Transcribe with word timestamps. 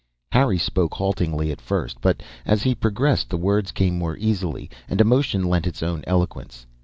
Harry 0.31 0.57
spoke 0.57 0.95
haltingly 0.95 1.51
at 1.51 1.61
first, 1.61 2.01
but 2.01 2.23
as 2.43 2.63
he 2.63 2.73
progressed 2.73 3.29
the 3.29 3.37
words 3.37 3.69
came 3.71 3.99
more 3.99 4.17
easily, 4.17 4.67
and 4.89 4.99
emotion 4.99 5.43
lent 5.43 5.67
its 5.67 5.83
own 5.83 6.03
eloquence. 6.07 6.65